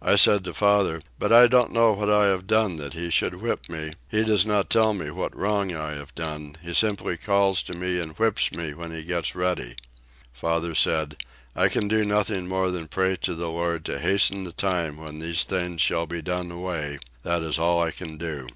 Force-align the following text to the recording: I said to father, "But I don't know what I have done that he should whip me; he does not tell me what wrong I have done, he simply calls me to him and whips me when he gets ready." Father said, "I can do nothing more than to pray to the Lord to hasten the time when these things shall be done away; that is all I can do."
I 0.00 0.14
said 0.14 0.44
to 0.44 0.54
father, 0.54 1.02
"But 1.18 1.32
I 1.32 1.48
don't 1.48 1.72
know 1.72 1.90
what 1.90 2.08
I 2.08 2.26
have 2.26 2.46
done 2.46 2.76
that 2.76 2.92
he 2.92 3.10
should 3.10 3.42
whip 3.42 3.68
me; 3.68 3.94
he 4.08 4.22
does 4.22 4.46
not 4.46 4.70
tell 4.70 4.94
me 4.94 5.10
what 5.10 5.36
wrong 5.36 5.74
I 5.74 5.94
have 5.94 6.14
done, 6.14 6.54
he 6.62 6.72
simply 6.72 7.16
calls 7.16 7.68
me 7.68 7.74
to 7.74 7.84
him 7.96 8.00
and 8.00 8.12
whips 8.16 8.52
me 8.52 8.74
when 8.74 8.92
he 8.92 9.02
gets 9.02 9.34
ready." 9.34 9.74
Father 10.32 10.76
said, 10.76 11.16
"I 11.56 11.66
can 11.68 11.88
do 11.88 12.04
nothing 12.04 12.46
more 12.46 12.70
than 12.70 12.82
to 12.84 12.88
pray 12.88 13.16
to 13.22 13.34
the 13.34 13.48
Lord 13.48 13.84
to 13.86 13.98
hasten 13.98 14.44
the 14.44 14.52
time 14.52 14.98
when 14.98 15.18
these 15.18 15.42
things 15.42 15.80
shall 15.82 16.06
be 16.06 16.22
done 16.22 16.52
away; 16.52 17.00
that 17.24 17.42
is 17.42 17.58
all 17.58 17.82
I 17.82 17.90
can 17.90 18.16
do." 18.18 18.46